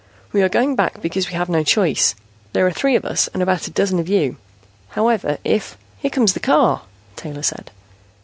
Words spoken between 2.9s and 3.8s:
of us and about a